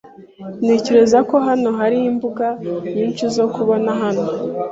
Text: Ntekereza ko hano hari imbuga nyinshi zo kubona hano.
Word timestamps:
Ntekereza 0.63 1.19
ko 1.29 1.35
hano 1.47 1.69
hari 1.79 1.97
imbuga 2.09 2.45
nyinshi 2.95 3.25
zo 3.35 3.45
kubona 3.53 3.89
hano. 4.01 4.25